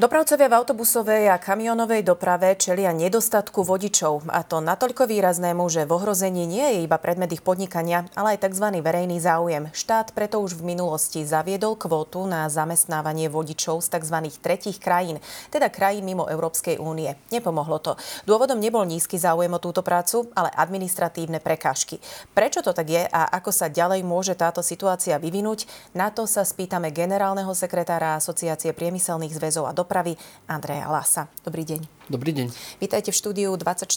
[0.00, 4.32] Dopravcovia v autobusovej a kamionovej doprave čelia nedostatku vodičov.
[4.32, 8.48] A to natoľko výraznému, že v ohrození nie je iba predmet ich podnikania, ale aj
[8.48, 8.80] tzv.
[8.80, 9.68] verejný záujem.
[9.76, 14.16] Štát preto už v minulosti zaviedol kvótu na zamestnávanie vodičov z tzv.
[14.40, 15.20] tretích krajín,
[15.52, 17.20] teda krajín mimo Európskej únie.
[17.28, 18.00] Nepomohlo to.
[18.24, 22.00] Dôvodom nebol nízky záujem o túto prácu, ale administratívne prekážky.
[22.32, 25.68] Prečo to tak je a ako sa ďalej môže táto situácia vyvinúť?
[25.92, 30.14] Na to sa spýtame generálneho sekretára Asociácie priemyselných zväzov a dopravy dopravy
[30.46, 31.26] Andreja Lasa.
[31.42, 32.06] Dobrý deň.
[32.06, 32.78] Dobrý deň.
[32.78, 33.90] Vítajte v štúdiu 24.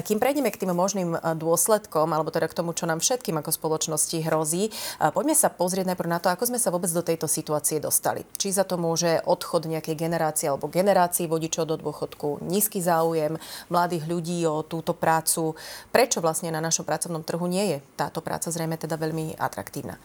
[0.00, 3.52] Kým prejdeme k tým možným e, dôsledkom, alebo teda k tomu, čo nám všetkým ako
[3.52, 7.28] spoločnosti hrozí, e, poďme sa pozrieť najprv na to, ako sme sa vôbec do tejto
[7.28, 8.24] situácie dostali.
[8.40, 13.36] Či za to môže odchod nejakej generácie alebo generácií vodičov do dôchodku, nízky záujem
[13.68, 15.52] mladých ľudí o túto prácu.
[15.92, 20.00] Prečo vlastne na našom pracovnom trhu nie je táto práca zrejme teda veľmi atraktívna?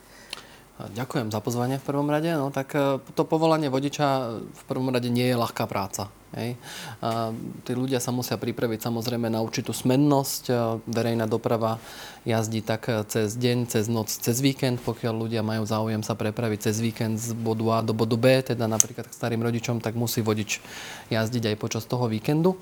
[0.74, 2.34] Ďakujem za pozvanie v prvom rade.
[2.34, 6.10] No, tak e, to povolanie vodiča v prvom rade nie je ľahká práca.
[6.34, 6.58] Hej.
[7.02, 7.30] A
[7.62, 10.50] tí ľudia sa musia pripraviť samozrejme na určitú smennosť.
[10.90, 11.78] Verejná doprava
[12.26, 16.80] jazdí tak cez deň, cez noc, cez víkend, pokiaľ ľudia majú záujem sa prepraviť cez
[16.80, 20.64] víkend z bodu A do bodu B, teda napríklad k starým rodičom, tak musí vodič
[21.12, 22.56] jazdiť aj počas toho víkendu.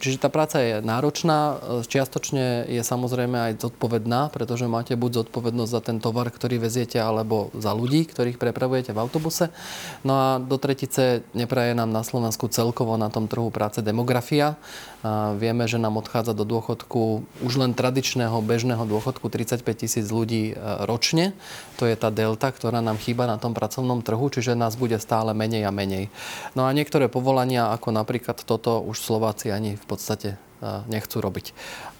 [0.00, 5.80] Čiže tá práca je náročná, čiastočne je samozrejme aj zodpovedná, pretože máte buď zodpovednosť za
[5.84, 9.52] ten tovar, ktorý veziete, alebo za ľudí, ktorých prepravujete v autobuse.
[10.08, 14.58] No a do tretice nepraje nám na Slovensku celkovo na tom trhu práce demografia.
[15.38, 20.54] Vieme, že nám odchádza do dôchodku už len tradičného bežného dôchodku 35 tisíc ľudí e,
[20.90, 21.38] ročne.
[21.78, 25.30] To je tá delta, ktorá nám chýba na tom pracovnom trhu, čiže nás bude stále
[25.38, 26.10] menej a menej.
[26.58, 31.54] No a niektoré povolania, ako napríklad toto, už Slováci ani v podstate nechcú robiť.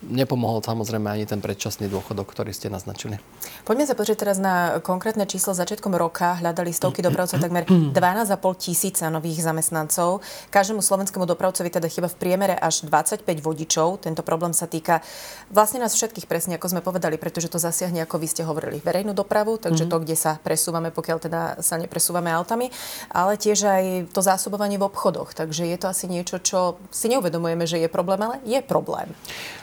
[0.07, 3.19] Nepomohol samozrejme ani ten predčasný dôchodok, ktorý ste naznačili.
[3.67, 5.55] Poďme sa pozrieť teraz na konkrétne číslo.
[5.55, 7.67] Začiatkom roka hľadali stovky dopravcov takmer
[7.99, 10.23] 12,5 tisíca nových zamestnancov.
[10.51, 14.03] Každému slovenskému dopravcovi teda chyba v priemere až 25 vodičov.
[14.03, 15.03] Tento problém sa týka
[15.51, 19.15] vlastne nás všetkých presne, ako sme povedali, pretože to zasiahne, ako vy ste hovorili, verejnú
[19.15, 19.99] dopravu, takže mm-hmm.
[19.99, 22.71] to, kde sa presúvame, pokiaľ teda sa nepresúvame autami,
[23.11, 23.85] ale tiež aj
[24.15, 25.35] to zásobovanie v obchodoch.
[25.35, 29.09] Takže je to asi niečo, čo si neuvedomujeme, že je problém, ale je problém.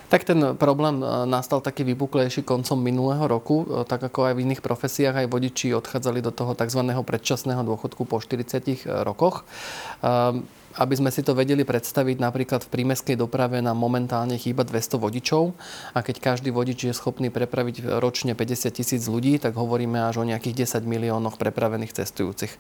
[0.10, 4.44] Tak ten problém e, nastal taký vypuklejší koncom minulého roku, e, tak ako aj v
[4.46, 6.82] iných profesiách, aj vodiči odchádzali do toho tzv.
[6.86, 9.44] predčasného dôchodku po 40 rokoch.
[10.06, 10.46] Ehm,
[10.76, 15.56] aby sme si to vedeli predstaviť, napríklad v prímeskej doprave nám momentálne chýba 200 vodičov
[15.96, 20.28] a keď každý vodič je schopný prepraviť ročne 50 tisíc ľudí, tak hovoríme až o
[20.28, 22.52] nejakých 10 miliónoch prepravených cestujúcich.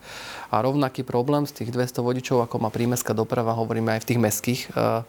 [0.51, 4.19] A rovnaký problém z tých 200 vodičov, ako má prímeská doprava, hovoríme aj v tých
[4.23, 5.03] meských e,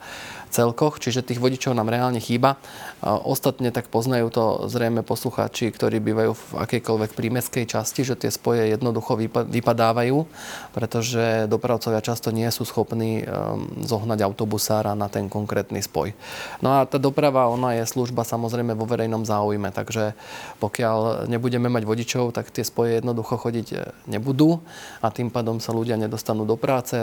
[0.51, 2.59] celkoch, čiže tých vodičov nám reálne chýba.
[3.07, 8.67] Ostatne tak poznajú to zrejme poslucháči, ktorí bývajú v akejkoľvek prímeskej časti, že tie spoje
[8.75, 9.15] jednoducho
[9.47, 10.27] vypadávajú,
[10.75, 16.11] pretože dopravcovia často nie sú schopní um, zohnať autobusára na ten konkrétny spoj.
[16.59, 20.19] No a tá doprava, ona je služba samozrejme vo verejnom záujme, takže
[20.59, 23.79] pokiaľ nebudeme mať vodičov, tak tie spoje jednoducho chodiť e,
[24.11, 24.59] nebudú
[25.05, 26.97] a tým pádom sa ľudia nedostanú do práce,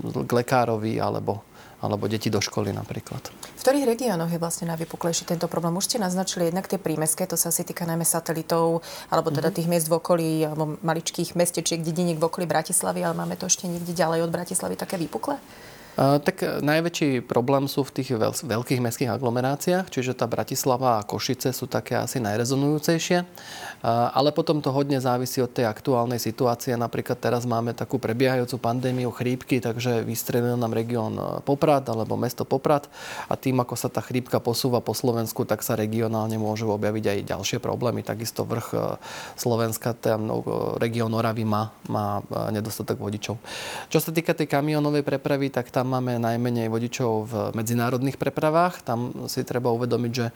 [0.00, 1.44] k lekárovi alebo
[1.80, 3.32] alebo deti do školy napríklad.
[3.56, 5.72] V ktorých regiónoch je vlastne najvypuklejší tento problém?
[5.76, 9.56] Už ste naznačili jednak tie prímeské, to sa asi týka najmä satelitov, alebo teda mm-hmm.
[9.56, 13.64] tých miest v okolí, alebo maličkých mestečiek, dediniek v okolí Bratislavy, ale máme to ešte
[13.64, 15.40] niekde ďalej od Bratislavy také vypuklé?
[15.98, 18.14] Tak e, najväčší problém sú v tých
[18.46, 23.26] veľkých mestských aglomeráciách, čiže tá Bratislava a Košice sú také asi najrezonujúcejšie.
[23.84, 26.76] Ale potom to hodne závisí od tej aktuálnej situácie.
[26.76, 32.44] Napríklad teraz máme takú prebiehajúcu pandémiu chrípky, takže vystrelil nám región e, Poprad alebo mesto
[32.46, 32.86] Poprad
[33.26, 37.18] a tým, ako sa tá chrípka posúva po Slovensku, tak sa regionálne môžu objaviť aj
[37.34, 38.04] ďalšie problémy.
[38.04, 38.78] Takisto vrch e,
[39.34, 40.28] Slovenska, ten
[40.78, 43.40] región Oravy má, má nedostatok vodičov.
[43.88, 48.84] Čo sa týka tej kamionovej prepravy, tak tam máme najmenej vodičov v medzinárodných prepravách.
[48.84, 50.28] Tam si treba uvedomiť, že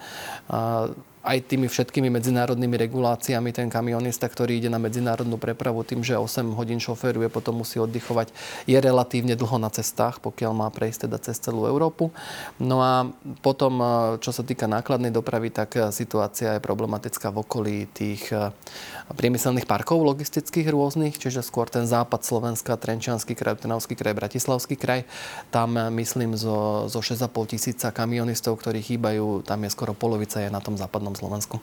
[1.24, 6.52] aj tými všetkými medzinárodnými reguláciami ten kamionista, ktorý ide na medzinárodnú prepravu tým, že 8
[6.52, 8.28] hodín šoféruje, potom musí oddychovať,
[8.68, 12.12] je relatívne dlho na cestách, pokiaľ má prejsť teda cez celú Európu.
[12.60, 13.08] No a
[13.40, 13.86] potom, e,
[14.20, 18.52] čo sa týka nákladnej dopravy, tak e, situácia je problematická v okolí tých e,
[19.16, 25.08] priemyselných parkov logistických rôznych, čiže skôr ten západ Slovenska, Trenčianský kraj, Trnavský kraj, Bratislavský kraj.
[25.48, 30.60] Tam myslím zo, zo 6,5 tisíca kamionistov, ktorí chýbajú, tam je skoro polovica je na
[30.60, 31.60] tom západnom Slovensku.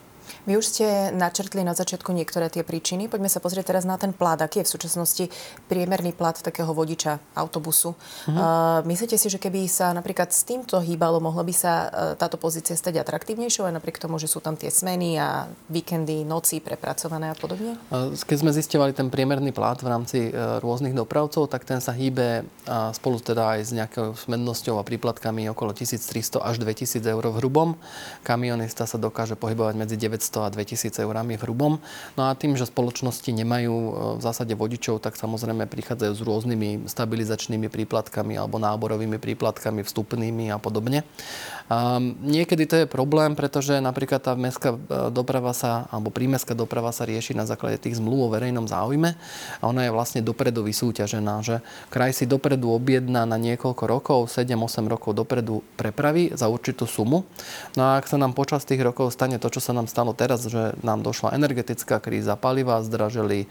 [0.48, 3.06] Vy už ste načrtli na začiatku niektoré tie príčiny.
[3.12, 4.40] Poďme sa pozrieť teraz na ten plat.
[4.42, 5.26] Aký je v súčasnosti
[5.68, 7.94] priemerný plat takého vodiča autobusu?
[7.94, 8.32] Uh-huh.
[8.32, 12.40] Uh, myslíte si, že keby sa napríklad s týmto hýbalo, mohla by sa uh, táto
[12.40, 17.34] pozícia stať atraktívnejšou aj napriek tomu, že sú tam tie smeny a víkendy, noci prepracované
[17.34, 17.78] a podobne?
[17.92, 22.48] Keď sme zistovali ten priemerný plat v rámci uh, rôznych dopravcov, tak ten sa hýbe
[22.48, 27.36] uh, spolu teda aj s nejakou smennosťou a príplatkami okolo 1300 až 2000 eur v
[27.44, 27.70] hrubom.
[28.24, 31.82] Kamionista sa dokáže pohybovať medzi 900 a 2000 eurami v hrubom.
[32.14, 36.70] No a tým, že spoločnosti nemajú e, v zásade vodičov, tak samozrejme prichádzajú s rôznymi
[36.86, 41.02] stabilizačnými príplatkami alebo náborovými príplatkami, vstupnými a podobne.
[41.72, 44.78] A niekedy to je problém, pretože napríklad tá mestská e,
[45.10, 49.16] doprava sa, alebo prímestská doprava sa rieši na základe tých zmluv o verejnom záujme
[49.60, 54.92] a ona je vlastne dopredu vysúťažená, že kraj si dopredu objedná na niekoľko rokov, 7-8
[54.92, 57.24] rokov dopredu prepravy za určitú sumu.
[57.80, 60.46] No a ak sa nám počas tých rokov stane to, čo sa nám stalo teraz,
[60.46, 63.48] že nám došla energetická kríza, paliva zdražili, e,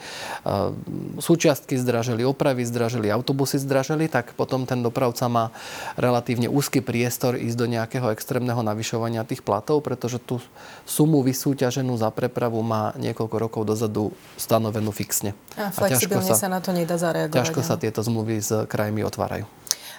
[1.19, 5.55] súčiastky zdražili, opravy zdražili, autobusy zdražili, tak potom ten dopravca má
[5.99, 10.39] relatívne úzky priestor ísť do nejakého extrémneho navyšovania tých platov, pretože tú
[10.85, 15.37] sumu vysúťaženú za prepravu má niekoľko rokov dozadu stanovenú fixne.
[15.59, 17.37] A a sa, sa na to nedá zareagovať.
[17.37, 19.45] Ťažko sa tieto zmluvy s krajmi otvárajú.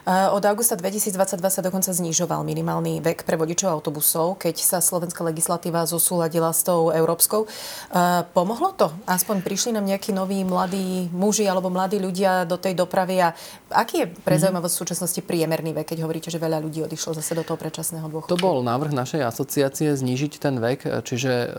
[0.09, 5.86] Od augusta 2022 sa dokonca znižoval minimálny vek pre vodičov autobusov, keď sa slovenská legislatíva
[5.86, 7.45] zosúladila s tou európskou.
[8.33, 8.89] Pomohlo to?
[9.06, 13.38] Aspoň prišli nám nejakí noví mladí muži alebo mladí ľudia do tej dopravy a
[13.69, 14.42] aký je pre mhm.
[14.42, 18.09] zaujímavosť v súčasnosti priemerný vek, keď hovoríte, že veľa ľudí odišlo zase do toho predčasného
[18.09, 18.33] dôchodku?
[18.33, 21.50] To bol návrh našej asociácie znížiť ten vek, čiže e,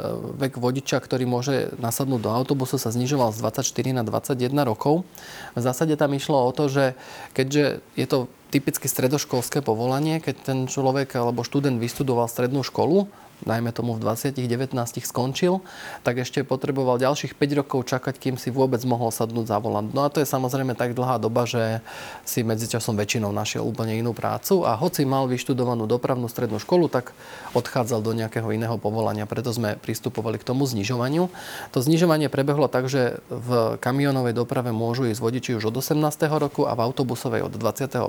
[0.42, 5.06] vek vodiča, ktorý môže nasadnúť do autobusu, sa znižoval z 24 na 21 rokov.
[5.54, 6.98] V zásade tam išlo o to, že
[7.36, 13.08] keďže je to typicky stredoškolské povolanie, keď ten človek alebo študent vystudoval strednú školu,
[13.44, 15.60] najmä tomu v 20-19 skončil,
[16.06, 19.90] tak ešte potreboval ďalších 5 rokov čakať, kým si vôbec mohol sadnúť za volant.
[19.90, 21.82] No a to je samozrejme tak dlhá doba, že
[22.22, 27.12] si medzičasom väčšinou našiel úplne inú prácu a hoci mal vyštudovanú dopravnú strednú školu, tak
[27.52, 29.26] odchádzal do nejakého iného povolania.
[29.28, 31.28] Preto sme pristupovali k tomu znižovaniu.
[31.74, 35.98] To znižovanie prebehlo tak, že v kamionovej doprave môžu ísť vodiči už od 18.
[36.38, 38.08] roku a v autobusovej od 21.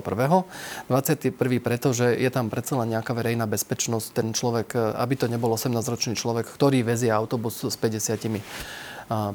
[0.88, 1.34] 21.
[1.60, 4.06] preto, že je tam predsa len nejaká verejná bezpečnosť.
[4.14, 8.44] Ten človek, aby to to nebol 18-ročný človek, ktorý vezie autobus s 50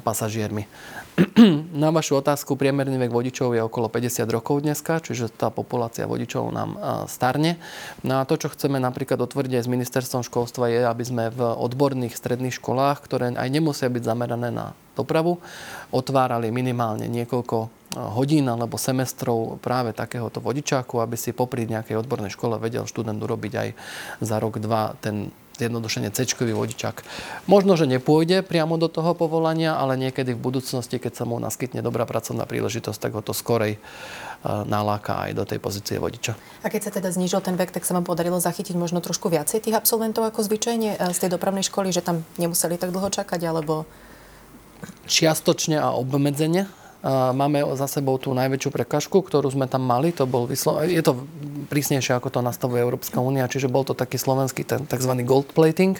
[0.06, 0.70] pasažiermi.
[1.82, 6.50] Na vašu otázku, priemerný vek vodičov je okolo 50 rokov dneska, čiže tá populácia vodičov
[6.54, 6.78] nám
[7.10, 7.58] starne.
[8.06, 11.42] No a to, čo chceme napríklad otvoriť aj s ministerstvom školstva, je, aby sme v
[11.42, 15.38] odborných stredných školách, ktoré aj nemusia byť zamerané na dopravu,
[15.94, 22.58] otvárali minimálne niekoľko hodín alebo semestrov práve takéhoto vodičáku, aby si popri nejakej odbornej škole
[22.62, 23.68] vedel študent urobiť aj
[24.22, 27.04] za rok, dva ten zjednodušene c vodičák.
[27.44, 31.84] Možno, že nepôjde priamo do toho povolania, ale niekedy v budúcnosti, keď sa mu naskytne
[31.84, 33.80] dobrá pracovná príležitosť, tak ho to skorej e,
[34.64, 36.34] naláka aj do tej pozície vodiča.
[36.64, 39.60] A keď sa teda znížil ten vek, tak sa vám podarilo zachytiť možno trošku viacej
[39.60, 43.40] tých absolventov ako zvyčajne e, z tej dopravnej školy, že tam nemuseli tak dlho čakať,
[43.44, 43.84] alebo...
[45.04, 46.64] Čiastočne a obmedzenie
[47.06, 50.12] Máme za sebou tú najväčšiu prekažku, ktorú sme tam mali.
[50.20, 50.84] To bol vyslo...
[50.84, 51.16] Je to
[51.70, 55.12] prísnejšie, ako to nastavuje Európska únia, čiže bol to taký slovenský ten tzv.
[55.22, 55.94] gold plating.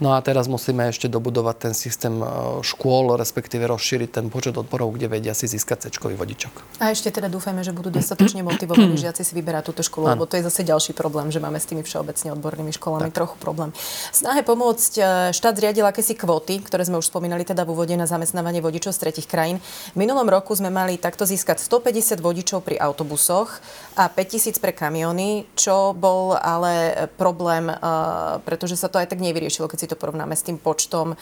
[0.00, 2.26] No a teraz musíme ešte dobudovať ten systém e,
[2.64, 6.80] škôl, respektíve rozšíriť ten počet odborov, kde vedia si získať cečkový vodičok.
[6.80, 10.40] A ešte teda dúfajme, že budú dostatočne motivovaní žiaci si vyberať túto školu, lebo to
[10.40, 13.22] je zase ďalší problém, že máme s tými všeobecne odbornými školami tak.
[13.22, 13.70] trochu problém.
[14.10, 15.02] Snahe pomôcť e,
[15.36, 18.98] štát zriadil akési kvóty, ktoré sme už spomínali teda v úvode na zamestnávanie vodičov z
[19.06, 19.60] tretich krajín.
[19.92, 23.60] V minulom roku sme mali takto získať 150 vodičov pri autobusoch
[24.00, 27.76] a 5000 pre kamiony, čo bol ale problém, eh,
[28.40, 31.18] pretože sa to aj tak nevyriešilo, keď si to porovnáme s tým počtom eh,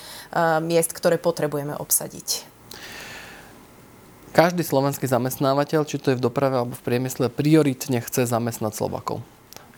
[0.63, 2.47] miest, ktoré potrebujeme obsadiť.
[4.31, 9.27] Každý slovenský zamestnávateľ, či to je v doprave alebo v priemysle, prioritne chce zamestnať Slovakov.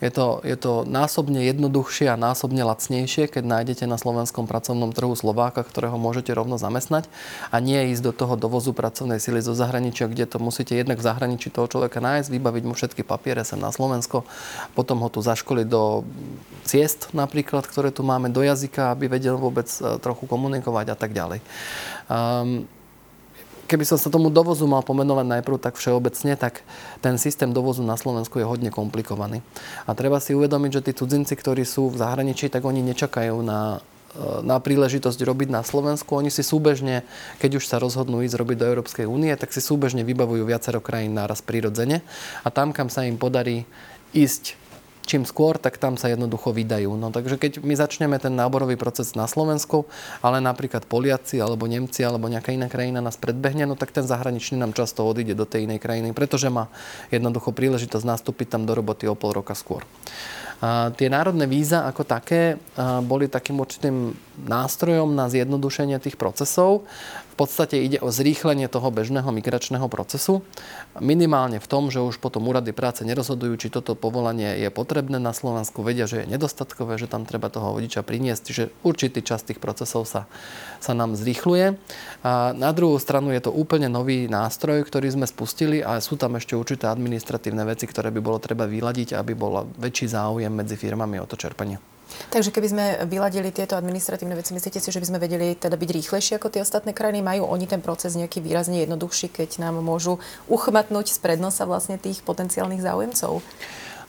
[0.03, 5.15] Je to, je to násobne jednoduchšie a násobne lacnejšie, keď nájdete na slovenskom pracovnom trhu
[5.15, 7.07] Slováka, ktorého môžete rovno zamestnať
[7.55, 11.07] a nie ísť do toho dovozu pracovnej sily zo zahraničia, kde to musíte jednak v
[11.07, 14.27] zahraničí toho človeka nájsť, vybaviť mu všetky papiere sem na Slovensko,
[14.75, 16.03] potom ho tu zaškoliť do
[16.67, 21.15] ciest napríklad, ktoré tu máme, do jazyka, aby vedel vôbec e, trochu komunikovať a tak
[21.15, 21.39] ďalej.
[22.11, 22.67] Um,
[23.67, 26.61] keby som sa tomu dovozu mal pomenovať najprv tak všeobecne, tak
[26.99, 29.41] ten systém dovozu na Slovensku je hodne komplikovaný.
[29.87, 33.79] A treba si uvedomiť, že tí cudzinci, ktorí sú v zahraničí, tak oni nečakajú na
[34.13, 36.13] e, na príležitosť robiť na Slovensku.
[36.15, 37.07] Oni si súbežne,
[37.39, 41.17] keď už sa rozhodnú ísť robiť do Európskej únie, tak si súbežne vybavujú viacero krajín
[41.17, 42.05] náraz prirodzene.
[42.45, 43.65] A tam, kam sa im podarí
[44.13, 44.62] ísť
[45.03, 46.95] čím skôr, tak tam sa jednoducho vydajú.
[46.95, 49.83] No takže keď my začneme ten náborový proces na Slovensku,
[50.23, 54.55] ale napríklad Poliaci alebo Nemci alebo nejaká iná krajina nás predbehne, no tak ten zahraničný
[54.55, 56.71] nám často odíde do tej inej krajiny, pretože má
[57.11, 59.83] jednoducho príležitosť nastúpiť tam do roboty o pol roka skôr.
[60.63, 62.55] A tie národné víza ako také
[63.03, 64.15] boli takým určitým
[64.47, 66.87] nástrojom na zjednodušenie tých procesov.
[67.33, 70.45] V podstate ide o zrýchlenie toho bežného migračného procesu.
[71.01, 75.33] Minimálne v tom, že už potom úrady práce nerozhodujú, či toto povolanie je potrebné na
[75.33, 79.57] Slovensku, vedia, že je nedostatkové, že tam treba toho vodiča priniesť, že určitý čas tých
[79.57, 80.29] procesov sa,
[80.77, 81.73] sa nám zrýchluje.
[82.21, 86.37] A na druhú stranu je to úplne nový nástroj, ktorý sme spustili a sú tam
[86.37, 91.17] ešte určité administratívne veci, ktoré by bolo treba vyladiť, aby bol väčší záujem medzi firmami
[91.17, 91.92] o to čerpanie.
[92.29, 95.89] Takže keby sme vyladili tieto administratívne veci, myslíte si, že by sme vedeli teda byť
[95.89, 97.21] rýchlejšie ako tie ostatné krajiny?
[97.21, 100.17] Majú oni ten proces nejaký výrazne jednoduchší, keď nám môžu
[100.49, 103.45] uchmatnúť z prednosa vlastne tých potenciálnych záujemcov?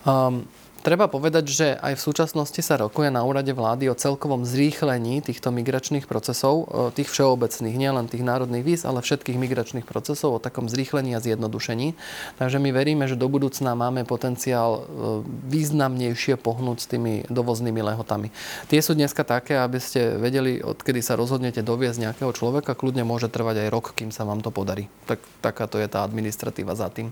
[0.05, 0.49] Um,
[0.85, 5.49] Treba povedať, že aj v súčasnosti sa rokuje na úrade vlády o celkovom zrýchlení týchto
[5.49, 11.17] migračných procesov, tých všeobecných, nielen tých národných víz, ale všetkých migračných procesov, o takom zrýchlení
[11.17, 11.97] a zjednodušení.
[12.37, 14.81] Takže my veríme, že do budúcna máme potenciál e,
[15.49, 18.29] významnejšie pohnúť s tými dovoznými lehotami.
[18.69, 23.33] Tie sú dneska také, aby ste vedeli, odkedy sa rozhodnete doviezť nejakého človeka, kľudne môže
[23.33, 24.93] trvať aj rok, kým sa vám to podarí.
[25.09, 27.09] Tak, takáto je tá administratíva za tým.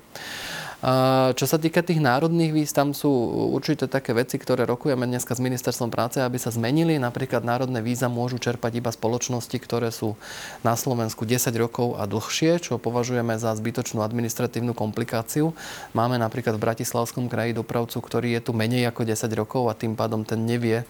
[1.39, 3.07] Čo sa týka tých národných víz, tam sú
[3.55, 6.99] určite také veci, ktoré rokujeme dneska s ministerstvom práce, aby sa zmenili.
[6.99, 10.19] Napríklad národné víza môžu čerpať iba spoločnosti, ktoré sú
[10.67, 15.55] na Slovensku 10 rokov a dlhšie, čo považujeme za zbytočnú administratívnu komplikáciu.
[15.95, 19.95] Máme napríklad v Bratislavskom kraji dopravcu, ktorý je tu menej ako 10 rokov a tým
[19.95, 20.83] pádom ten nevie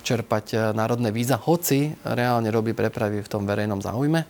[0.00, 4.24] čerpať e, národné víza, hoci reálne robí prepravy v tom verejnom záujme.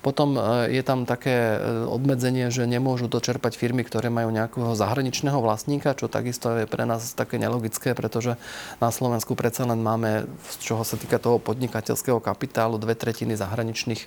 [0.00, 1.56] Potom e, je tam také e,
[1.90, 6.86] obmedzenie, že nemôžu to čerpať firmy, ktoré majú nejakého zahraničného vlastníka, čo takisto je pre
[6.86, 8.38] nás také nelogické, pretože
[8.78, 14.06] na Slovensku predsa len máme, z čoho sa týka toho podnikateľského kapitálu, dve tretiny zahraničných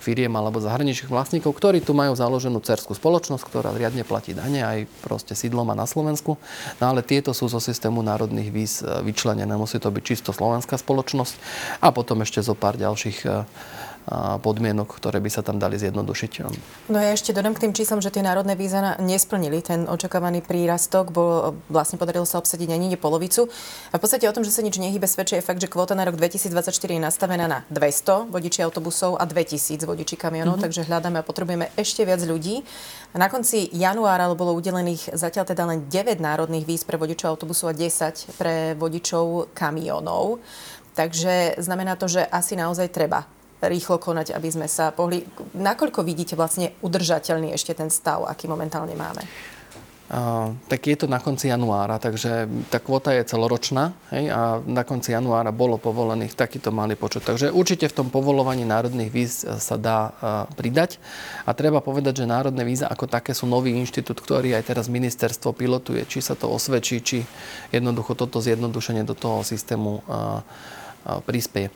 [0.00, 4.88] firiem alebo zahraničných vlastníkov, ktorí tu majú založenú cerskú spoločnosť, ktorá riadne platí dane aj
[5.04, 6.36] proste sídlom a na Slovensku.
[6.80, 9.52] No ale tieto sú zo systému národných víz vyčlenené.
[9.56, 11.34] Musí to byť čisto slovenská spoločnosť
[11.84, 13.28] a potom ešte zo pár ďalších
[14.42, 16.32] podmienok, ktoré by sa tam dali zjednodušiť.
[16.90, 21.12] No ja ešte dodám k tým číslom, že tie národné víza nesplnili ten očakávaný prírastok,
[21.12, 23.46] bol vlastne podarilo sa obsadiť ani polovicu.
[23.92, 26.08] A v podstate o tom, že sa nič nehybe, svedčí je fakt, že kvóta na
[26.08, 30.64] rok 2024 je nastavená na 200 vodičí autobusov a 2000 vodičí kamionov, mm-hmm.
[30.64, 32.60] takže hľadáme a potrebujeme ešte viac ľudí.
[33.14, 37.72] A na konci januára bolo udelených zatiaľ teda len 9 národných víz pre vodičov autobusov
[37.72, 40.42] a 10 pre vodičov kamionov.
[40.94, 43.24] Takže znamená to, že asi naozaj treba
[43.60, 45.20] rýchlo konať, aby sme sa pohli.
[45.56, 49.24] Nakoľko vidíte vlastne udržateľný ešte ten stav, aký momentálne máme?
[50.10, 54.82] Uh, tak je to na konci januára, takže tá kvota je celoročná hej, a na
[54.82, 57.22] konci januára bolo povolených takýto malý počet.
[57.22, 60.10] Takže určite v tom povolovaní národných víz sa dá uh,
[60.58, 60.98] pridať.
[61.46, 65.54] A treba povedať, že národné víza ako také sú nový inštitút, ktorý aj teraz ministerstvo
[65.54, 67.22] pilotuje, či sa to osvedčí, či
[67.70, 70.42] jednoducho toto zjednodušenie do toho systému uh,
[71.24, 71.72] prispieje.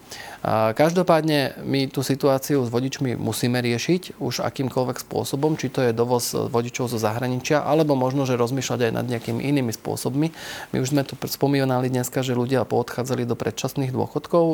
[0.76, 6.36] Každopádne my tú situáciu s vodičmi musíme riešiť už akýmkoľvek spôsobom, či to je dovoz
[6.36, 10.28] vodičov zo zahraničia, alebo možno, že rozmýšľať aj nad nejakými inými spôsobmi.
[10.76, 14.44] My už sme tu spomínali dneska, že ľudia poodchádzali do predčasných dôchodkov,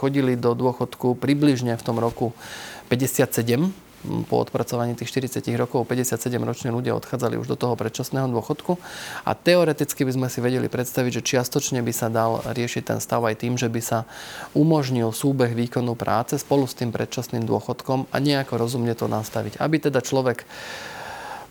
[0.00, 2.32] chodili do dôchodku približne v tom roku
[2.88, 3.83] 57
[4.28, 8.76] po odpracovaní tých 40 rokov 57-roční ľudia odchádzali už do toho predčasného dôchodku
[9.24, 13.24] a teoreticky by sme si vedeli predstaviť, že čiastočne by sa dal riešiť ten stav
[13.24, 14.04] aj tým, že by sa
[14.52, 19.58] umožnil súbeh výkonu práce spolu s tým predčasným dôchodkom a nejako rozumne to nastaviť.
[19.58, 20.44] Aby teda človek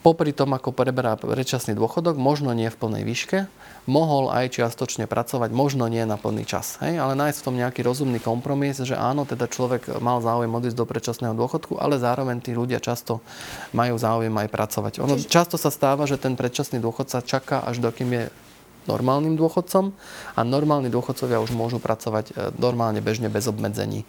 [0.03, 3.47] popri tom, ako preberá predčasný dôchodok, možno nie v plnej výške,
[3.87, 6.75] mohol aj čiastočne pracovať, možno nie na plný čas.
[6.83, 6.99] Hej?
[6.99, 10.85] Ale nájsť v tom nejaký rozumný kompromis, že áno, teda človek mal záujem odísť do
[10.87, 13.23] predčasného dôchodku, ale zároveň tí ľudia často
[13.71, 14.93] majú záujem aj pracovať.
[15.03, 18.23] Ono často sa stáva, že ten predčasný dôchodca čaká, až dokým je
[18.85, 19.93] normálnym dôchodcom
[20.35, 24.03] a normálni dôchodcovia už môžu pracovať e, normálne, bežne, bez obmedzení.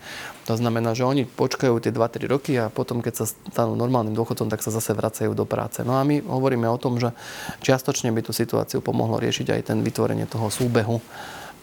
[0.50, 4.50] To znamená, že oni počkajú tie 2-3 roky a potom, keď sa stanú normálnym dôchodcom,
[4.50, 5.82] tak sa zase vracajú do práce.
[5.86, 7.14] No a my hovoríme o tom, že
[7.62, 10.98] čiastočne by tú situáciu pomohlo riešiť aj ten vytvorenie toho súbehu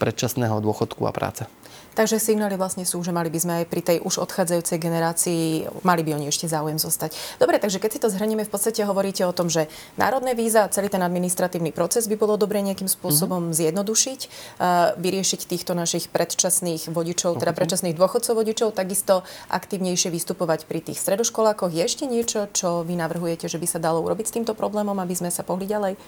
[0.02, 1.46] predčasného dôchodku a práce.
[1.92, 6.00] Takže signály vlastne sú, že mali by sme aj pri tej už odchádzajúcej generácii, mali
[6.00, 7.12] by oni ešte záujem zostať.
[7.36, 9.68] Dobre, takže keď si to zhrnieme, v podstate hovoríte o tom, že
[10.00, 13.58] národné víza, celý ten administratívny proces by bolo dobre nejakým spôsobom mm-hmm.
[13.60, 19.20] zjednodušiť, uh, vyriešiť týchto našich predčasných vodičov, teda predčasných dôchodcov vodičov, takisto
[19.52, 21.76] aktívnejšie vystupovať pri tých stredoškolákoch.
[21.76, 25.12] Je ešte niečo, čo vy navrhujete, že by sa dalo urobiť s týmto problémom, aby
[25.12, 26.00] sme sa pohli ďalej?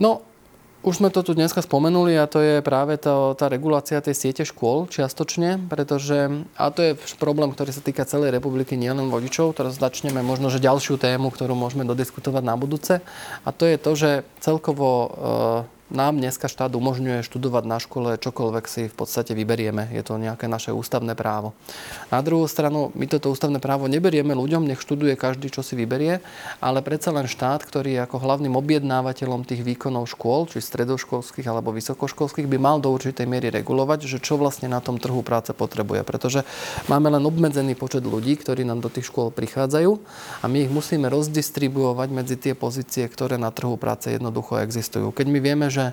[0.00, 0.33] No,
[0.84, 4.44] Už sme to tu dneska spomenuli a to je práve to, tá regulácia tej siete
[4.44, 9.80] škôl čiastočne, pretože, a to je problém, ktorý sa týka celej republiky, nielen vodičov, teraz
[9.80, 13.00] začneme možno, že ďalšiu tému, ktorú môžeme dodiskutovať na budúce
[13.44, 14.10] a to je to, že
[14.44, 15.08] celkovo e,
[15.94, 19.88] nám dneska štát umožňuje študovať na škole čokoľvek si v podstate vyberieme.
[19.94, 21.54] Je to nejaké naše ústavné právo.
[22.10, 26.18] Na druhú stranu, my toto ústavné právo neberieme ľuďom, nech študuje každý, čo si vyberie,
[26.58, 31.70] ale predsa len štát, ktorý je ako hlavným objednávateľom tých výkonov škôl, či stredoškolských alebo
[31.70, 36.02] vysokoškolských, by mal do určitej miery regulovať, že čo vlastne na tom trhu práce potrebuje.
[36.02, 36.42] Pretože
[36.90, 40.02] máme len obmedzený počet ľudí, ktorí nám do tých škôl prichádzajú
[40.42, 45.14] a my ich musíme rozdistribuovať medzi tie pozície, ktoré na trhu práce jednoducho existujú.
[45.14, 45.83] Keď my vieme, že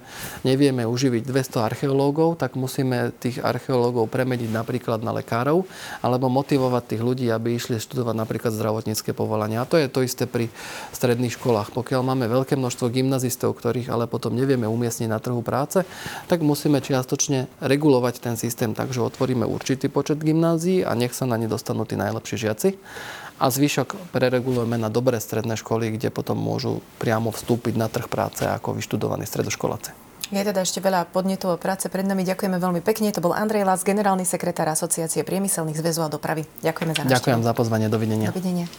[0.46, 5.66] nevieme uživiť 200 archeológov, tak musíme tých archeológov premeniť napríklad na lekárov,
[6.00, 9.66] alebo motivovať tých ľudí, aby išli študovať napríklad zdravotnícke povolania.
[9.66, 10.48] A to je to isté pri
[10.94, 11.74] stredných školách.
[11.74, 15.82] Pokiaľ máme veľké množstvo gymnazistov, ktorých ale potom nevieme umiestniť na trhu práce,
[16.30, 21.26] tak musíme čiastočne regulovať ten systém tak, že otvoríme určitý počet gymnázií a nech sa
[21.26, 22.70] na ne dostanú tí najlepší žiaci
[23.42, 28.46] a zvyšok preregulujeme na dobré stredné školy, kde potom môžu priamo vstúpiť na trh práce
[28.46, 29.98] ako vyštudovaní stredoškoláci.
[30.32, 32.24] Je teda ešte veľa podnetov a práce pred nami.
[32.24, 33.12] Ďakujeme veľmi pekne.
[33.12, 36.48] To bol Andrej Las, generálny sekretár Asociácie priemyselných zväzov a dopravy.
[36.64, 37.18] Ďakujeme za návštevu.
[37.20, 37.88] Ďakujem za pozvanie.
[37.92, 38.30] Dovidenia.
[38.32, 38.72] Dovidenia.